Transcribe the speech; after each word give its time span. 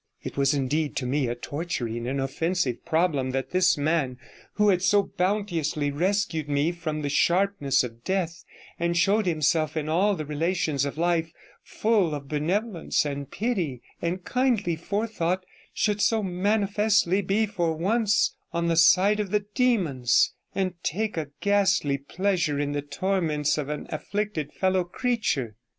It 0.23 0.35
was 0.35 0.55
indeed 0.55 0.95
to 0.95 1.05
me 1.05 1.27
a 1.27 1.35
torturing 1.35 2.07
and 2.07 2.19
offensive 2.19 2.83
problem 2.85 3.29
that 3.33 3.51
this 3.51 3.77
man, 3.77 4.17
who 4.53 4.69
had 4.69 4.81
so 4.81 5.03
bounteously 5.03 5.91
rescued 5.91 6.49
me 6.49 6.71
from 6.71 7.03
the 7.03 7.07
sharpness 7.09 7.83
of 7.83 8.03
death, 8.03 8.43
and 8.79 8.97
showed 8.97 9.27
himself 9.27 9.77
in 9.77 9.87
all 9.87 10.15
the 10.15 10.25
relations 10.25 10.85
of 10.85 10.97
life 10.97 11.31
full 11.61 12.15
of 12.15 12.27
benevolence, 12.27 13.05
and 13.05 13.29
pity, 13.29 13.83
and 14.01 14.25
kindly 14.25 14.75
forethought, 14.75 15.45
should 15.71 16.01
so 16.01 16.23
manifestly 16.23 17.21
be 17.21 17.45
for 17.45 17.73
once 17.75 18.35
on 18.51 18.69
the 18.69 18.77
side 18.77 19.19
of 19.19 19.29
the 19.29 19.45
demons, 19.53 20.33
and 20.55 20.73
take 20.83 21.15
a 21.15 21.29
ghastly 21.41 21.99
pleasure 21.99 22.59
in 22.59 22.71
the 22.71 22.81
torments 22.81 23.55
of 23.55 23.69
an 23.69 23.85
afflicted 23.91 24.51
fellow 24.51 24.83
creature. 24.83 25.55